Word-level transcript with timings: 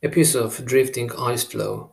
A 0.00 0.08
piece 0.08 0.36
of 0.36 0.64
drifting 0.64 1.10
ice 1.18 1.42
floe. 1.42 1.92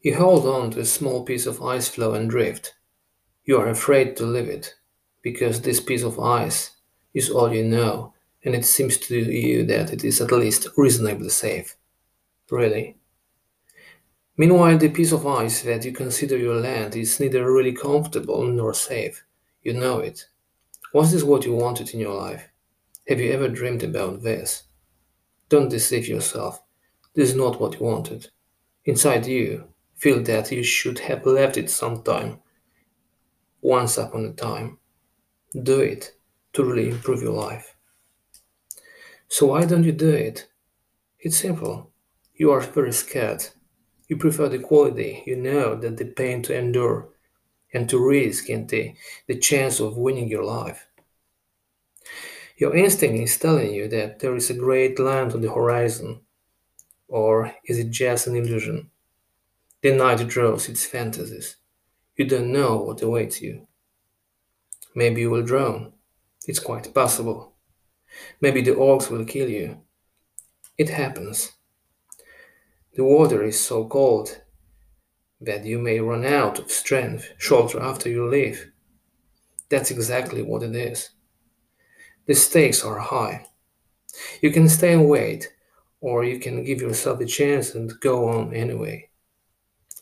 You 0.00 0.14
hold 0.14 0.46
on 0.46 0.70
to 0.70 0.80
a 0.80 0.84
small 0.84 1.24
piece 1.24 1.44
of 1.44 1.60
ice 1.60 1.88
floe 1.88 2.14
and 2.14 2.30
drift. 2.30 2.74
You 3.44 3.58
are 3.58 3.68
afraid 3.68 4.16
to 4.16 4.24
leave 4.24 4.48
it, 4.48 4.76
because 5.22 5.60
this 5.60 5.80
piece 5.80 6.04
of 6.04 6.20
ice 6.20 6.70
is 7.14 7.30
all 7.30 7.52
you 7.52 7.64
know, 7.64 8.14
and 8.44 8.54
it 8.54 8.64
seems 8.64 8.96
to 8.98 9.16
you 9.16 9.64
that 9.66 9.92
it 9.92 10.04
is 10.04 10.20
at 10.20 10.30
least 10.30 10.68
reasonably 10.76 11.30
safe. 11.30 11.76
Really. 12.48 12.96
Meanwhile, 14.36 14.78
the 14.78 14.90
piece 14.90 15.12
of 15.12 15.26
ice 15.26 15.62
that 15.62 15.84
you 15.84 15.92
consider 15.92 16.36
your 16.36 16.60
land 16.60 16.94
is 16.94 17.18
neither 17.18 17.52
really 17.52 17.72
comfortable 17.72 18.44
nor 18.44 18.72
safe. 18.72 19.24
You 19.62 19.72
know 19.72 19.98
it. 19.98 20.26
Was 20.92 21.10
this 21.10 21.24
what 21.24 21.44
you 21.44 21.54
wanted 21.54 21.92
in 21.92 21.98
your 21.98 22.14
life? 22.14 22.48
Have 23.08 23.18
you 23.18 23.32
ever 23.32 23.48
dreamed 23.48 23.82
about 23.82 24.22
this? 24.22 24.64
Don't 25.54 25.68
deceive 25.68 26.08
yourself. 26.08 26.60
This 27.14 27.30
is 27.30 27.36
not 27.36 27.60
what 27.60 27.74
you 27.74 27.86
wanted. 27.86 28.28
Inside 28.86 29.24
you, 29.24 29.68
feel 29.94 30.20
that 30.24 30.50
you 30.50 30.64
should 30.64 30.98
have 30.98 31.24
left 31.24 31.56
it 31.56 31.70
sometime, 31.70 32.40
once 33.62 33.96
upon 33.96 34.24
a 34.24 34.32
time. 34.32 34.78
Do 35.62 35.78
it 35.78 36.10
to 36.54 36.64
really 36.64 36.90
improve 36.90 37.22
your 37.22 37.34
life. 37.34 37.76
So 39.28 39.46
why 39.46 39.64
don't 39.64 39.84
you 39.84 39.92
do 39.92 40.10
it? 40.10 40.48
It's 41.20 41.36
simple. 41.36 41.92
You 42.34 42.50
are 42.50 42.60
very 42.60 42.92
scared. 42.92 43.46
You 44.08 44.16
prefer 44.16 44.48
the 44.48 44.58
quality, 44.58 45.22
you 45.24 45.36
know 45.36 45.76
that 45.76 45.98
the 45.98 46.06
pain 46.06 46.42
to 46.42 46.58
endure 46.58 47.10
and 47.72 47.88
to 47.90 48.04
risk 48.04 48.48
and 48.48 48.68
the, 48.68 48.96
the 49.28 49.38
chance 49.38 49.78
of 49.78 49.96
winning 49.96 50.26
your 50.26 50.42
life. 50.42 50.88
Your 52.56 52.76
instinct 52.76 53.18
is 53.20 53.36
telling 53.36 53.74
you 53.74 53.88
that 53.88 54.20
there 54.20 54.36
is 54.36 54.48
a 54.48 54.54
great 54.54 54.98
land 54.98 55.32
on 55.32 55.40
the 55.40 55.52
horizon. 55.52 56.20
Or 57.08 57.52
is 57.64 57.78
it 57.78 57.90
just 57.90 58.26
an 58.26 58.36
illusion? 58.36 58.90
The 59.82 59.92
night 59.92 60.26
draws 60.28 60.68
its 60.68 60.86
fantasies. 60.86 61.56
You 62.16 62.26
don't 62.26 62.52
know 62.52 62.76
what 62.76 63.02
awaits 63.02 63.42
you. 63.42 63.66
Maybe 64.94 65.22
you 65.22 65.30
will 65.30 65.42
drown. 65.42 65.92
It's 66.46 66.60
quite 66.60 66.94
possible. 66.94 67.54
Maybe 68.40 68.62
the 68.62 68.70
orcs 68.70 69.10
will 69.10 69.24
kill 69.24 69.48
you. 69.48 69.80
It 70.78 70.90
happens. 70.90 71.52
The 72.94 73.02
water 73.02 73.42
is 73.42 73.58
so 73.58 73.86
cold 73.86 74.40
that 75.40 75.64
you 75.64 75.80
may 75.80 75.98
run 75.98 76.24
out 76.24 76.60
of 76.60 76.70
strength 76.70 77.32
shortly 77.38 77.80
after 77.80 78.08
you 78.08 78.28
leave. 78.28 78.70
That's 79.68 79.90
exactly 79.90 80.42
what 80.42 80.62
it 80.62 80.76
is. 80.76 81.10
The 82.26 82.34
stakes 82.34 82.84
are 82.84 82.98
high. 82.98 83.46
You 84.40 84.50
can 84.50 84.68
stay 84.68 84.92
and 84.94 85.08
wait, 85.08 85.52
or 86.00 86.24
you 86.24 86.38
can 86.38 86.64
give 86.64 86.80
yourself 86.80 87.20
a 87.20 87.26
chance 87.26 87.74
and 87.74 87.92
go 88.00 88.28
on 88.28 88.54
anyway. 88.54 89.10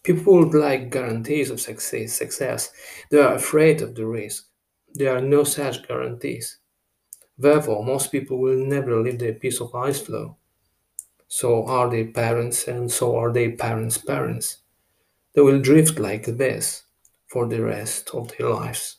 People 0.02 0.38
would 0.38 0.54
like 0.54 0.90
guarantees 0.90 1.50
of 1.50 1.60
success. 1.60 2.12
success. 2.12 2.72
They 3.10 3.18
are 3.18 3.34
afraid 3.34 3.82
of 3.82 3.94
the 3.94 4.06
risk. 4.06 4.46
There 4.94 5.16
are 5.16 5.20
no 5.20 5.44
such 5.44 5.86
guarantees. 5.86 6.58
Therefore, 7.38 7.84
most 7.84 8.12
people 8.12 8.38
will 8.38 8.56
never 8.56 9.00
leave 9.00 9.18
their 9.18 9.34
piece 9.34 9.60
of 9.60 9.74
ice 9.74 10.00
floe. 10.00 10.36
So 11.28 11.64
are 11.66 11.88
their 11.88 12.06
parents, 12.06 12.68
and 12.68 12.90
so 12.90 13.16
are 13.16 13.32
their 13.32 13.56
parents' 13.56 13.98
parents. 13.98 14.58
They 15.34 15.40
will 15.40 15.60
drift 15.60 15.98
like 15.98 16.26
this 16.26 16.82
for 17.26 17.48
the 17.48 17.62
rest 17.62 18.10
of 18.12 18.30
their 18.36 18.50
lives. 18.50 18.98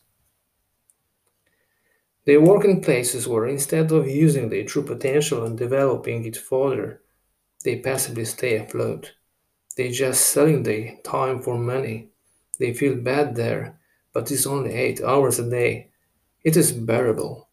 They 2.26 2.38
work 2.38 2.64
in 2.64 2.82
places 2.82 3.28
where 3.28 3.48
instead 3.48 3.92
of 3.92 4.08
using 4.08 4.50
their 4.50 4.64
true 4.64 4.84
potential 4.84 5.44
and 5.44 5.58
developing 5.58 6.24
it 6.26 6.38
further, 6.38 7.02
they 7.64 7.80
passively 7.80 8.26
stay 8.26 8.58
afloat. 8.58 9.14
They 9.76 9.90
just 9.90 10.28
selling 10.28 10.64
their 10.64 10.98
time 11.04 11.42
for 11.42 11.58
money. 11.58 12.10
They 12.60 12.74
feel 12.74 12.96
bad 12.96 13.36
there, 13.36 13.80
but 14.14 14.32
it's 14.32 14.46
only 14.46 14.74
eight 14.74 15.02
hours 15.02 15.40
a 15.40 15.50
day. 15.50 15.90
It 16.44 16.56
is 16.56 16.72
bearable. 16.72 17.50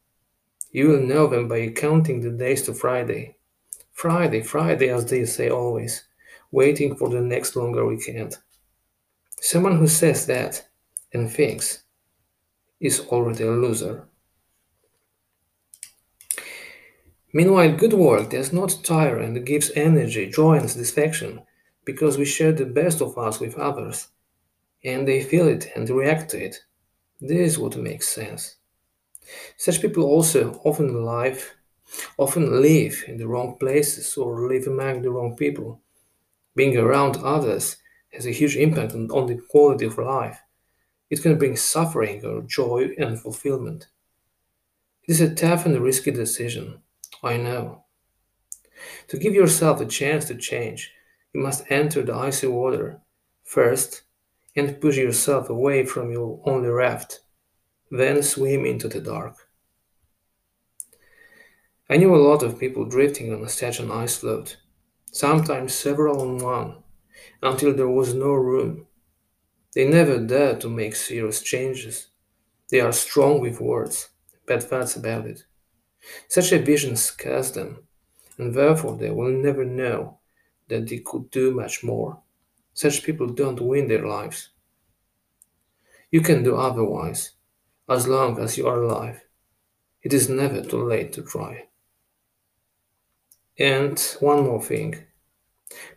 You 0.70 0.88
will 0.88 1.02
know 1.02 1.26
them 1.26 1.48
by 1.48 1.68
counting 1.70 2.20
the 2.20 2.30
days 2.30 2.62
to 2.62 2.74
Friday. 2.74 3.36
Friday, 3.92 4.42
Friday, 4.42 4.88
as 4.88 5.06
they 5.06 5.24
say 5.24 5.50
always, 5.50 6.04
waiting 6.52 6.94
for 6.94 7.08
the 7.08 7.20
next 7.20 7.56
longer 7.56 7.84
weekend. 7.86 8.36
Someone 9.40 9.78
who 9.78 9.88
says 9.88 10.26
that 10.26 10.68
and 11.12 11.30
thinks 11.30 11.82
is 12.78 13.00
already 13.00 13.44
a 13.44 13.50
loser. 13.50 14.06
Meanwhile, 17.32 17.76
good 17.76 17.92
work 17.92 18.30
does 18.30 18.52
not 18.52 18.80
tire 18.82 19.18
and 19.18 19.46
gives 19.46 19.70
energy, 19.76 20.28
joy, 20.28 20.56
and 20.58 20.68
satisfaction 20.68 21.42
because 21.84 22.18
we 22.18 22.24
share 22.24 22.52
the 22.52 22.66
best 22.66 23.00
of 23.00 23.16
us 23.16 23.38
with 23.38 23.56
others 23.56 24.08
and 24.82 25.06
they 25.06 25.22
feel 25.22 25.46
it 25.46 25.70
and 25.76 25.88
react 25.88 26.30
to 26.30 26.44
it. 26.44 26.64
This 27.20 27.52
is 27.52 27.58
what 27.58 27.76
makes 27.76 28.08
sense. 28.08 28.56
Such 29.56 29.80
people 29.80 30.04
also 30.04 30.60
often 30.64 31.04
live, 31.04 31.54
often 32.18 32.60
live 32.60 33.04
in 33.06 33.16
the 33.16 33.28
wrong 33.28 33.56
places 33.60 34.16
or 34.16 34.48
live 34.48 34.66
among 34.66 35.02
the 35.02 35.10
wrong 35.10 35.36
people. 35.36 35.80
Being 36.56 36.76
around 36.76 37.18
others 37.18 37.76
has 38.12 38.26
a 38.26 38.32
huge 38.32 38.56
impact 38.56 38.94
on, 38.94 39.10
on 39.10 39.26
the 39.26 39.40
quality 39.50 39.86
of 39.86 39.98
life. 39.98 40.40
It 41.10 41.22
can 41.22 41.38
bring 41.38 41.56
suffering 41.56 42.24
or 42.24 42.42
joy 42.42 42.90
and 42.98 43.20
fulfillment. 43.20 43.88
It 45.06 45.12
is 45.12 45.20
a 45.20 45.34
tough 45.34 45.66
and 45.66 45.78
risky 45.78 46.10
decision 46.10 46.82
I 47.22 47.36
know. 47.36 47.84
To 49.08 49.18
give 49.18 49.34
yourself 49.34 49.80
a 49.80 49.86
chance 49.86 50.26
to 50.26 50.34
change, 50.34 50.92
you 51.32 51.40
must 51.40 51.70
enter 51.70 52.02
the 52.02 52.14
icy 52.14 52.46
water 52.46 53.00
first 53.44 54.02
and 54.56 54.80
push 54.80 54.96
yourself 54.96 55.50
away 55.50 55.84
from 55.84 56.10
your 56.10 56.40
only 56.44 56.68
raft, 56.68 57.20
then 57.90 58.22
swim 58.22 58.64
into 58.64 58.88
the 58.88 59.00
dark. 59.00 59.36
I 61.88 61.96
knew 61.96 62.14
a 62.14 62.26
lot 62.28 62.42
of 62.42 62.58
people 62.58 62.84
drifting 62.84 63.34
on 63.34 63.48
such 63.48 63.80
an 63.80 63.90
ice 63.90 64.16
float, 64.16 64.56
sometimes 65.10 65.74
several 65.74 66.20
on 66.20 66.38
one, 66.38 66.76
until 67.42 67.74
there 67.74 67.88
was 67.88 68.14
no 68.14 68.32
room. 68.32 68.86
They 69.74 69.88
never 69.88 70.18
dare 70.18 70.56
to 70.58 70.68
make 70.68 70.94
serious 70.96 71.42
changes. 71.42 72.08
They 72.70 72.80
are 72.80 72.92
strong 72.92 73.40
with 73.40 73.60
words, 73.60 74.10
bad 74.46 74.62
thoughts 74.62 74.96
about 74.96 75.26
it. 75.26 75.44
Such 76.28 76.52
a 76.52 76.58
vision 76.58 76.96
scares 76.96 77.52
them, 77.52 77.86
and 78.38 78.54
therefore 78.54 78.96
they 78.96 79.10
will 79.10 79.30
never 79.30 79.64
know 79.64 80.18
that 80.68 80.88
they 80.88 80.98
could 80.98 81.30
do 81.30 81.52
much 81.52 81.82
more. 81.82 82.20
Such 82.72 83.02
people 83.02 83.26
don't 83.28 83.60
win 83.60 83.88
their 83.88 84.06
lives. 84.06 84.50
You 86.10 86.20
can 86.20 86.42
do 86.42 86.56
otherwise, 86.56 87.32
as 87.88 88.08
long 88.08 88.38
as 88.38 88.56
you 88.56 88.66
are 88.66 88.82
alive. 88.82 89.20
It 90.02 90.12
is 90.12 90.28
never 90.28 90.62
too 90.62 90.82
late 90.82 91.12
to 91.14 91.22
try. 91.22 91.66
And 93.58 94.00
one 94.20 94.44
more 94.44 94.62
thing. 94.62 95.04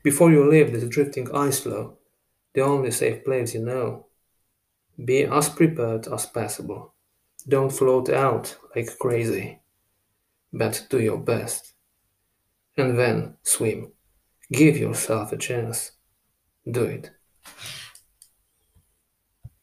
Before 0.04 0.32
you 0.32 0.50
leave 0.50 0.72
this 0.74 0.88
drifting 0.90 1.34
ice 1.34 1.62
floe, 1.62 1.98
the 2.54 2.62
only 2.62 2.92
safe 2.92 3.24
place 3.24 3.54
you 3.54 3.62
know, 3.62 4.08
be 5.04 5.24
as 5.24 5.50
prepared 5.50 6.08
as 6.08 6.26
possible. 6.26 6.94
Don't 7.48 7.72
float 7.72 8.10
out 8.10 8.58
like 8.76 8.98
crazy 9.00 9.63
but 10.54 10.86
do 10.90 11.00
your 11.00 11.18
best. 11.18 11.74
And 12.78 12.98
then 12.98 13.36
swim. 13.44 13.92
Give 14.52 14.78
yourself 14.78 15.32
a 15.32 15.38
chance. 15.38 15.92
Do 16.70 16.84
it. 16.84 17.12